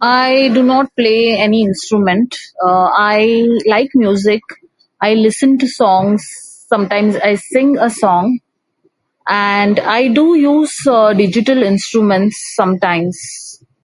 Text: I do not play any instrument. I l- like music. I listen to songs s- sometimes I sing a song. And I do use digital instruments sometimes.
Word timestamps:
I 0.00 0.50
do 0.54 0.62
not 0.62 0.96
play 0.96 1.36
any 1.36 1.62
instrument. 1.62 2.34
I 2.64 3.44
l- 3.46 3.58
like 3.66 3.90
music. 3.94 4.40
I 5.02 5.12
listen 5.12 5.58
to 5.58 5.68
songs 5.68 6.22
s- 6.22 6.64
sometimes 6.66 7.14
I 7.16 7.34
sing 7.34 7.76
a 7.78 7.90
song. 7.90 8.38
And 9.28 9.80
I 9.80 10.08
do 10.08 10.34
use 10.34 10.82
digital 11.14 11.62
instruments 11.62 12.52
sometimes. 12.54 13.60